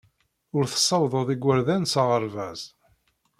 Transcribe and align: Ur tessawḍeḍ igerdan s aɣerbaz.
Ur 0.55 0.63
tessawḍeḍ 0.67 1.27
igerdan 1.35 1.83
s 1.91 1.93
aɣerbaz. 2.01 2.61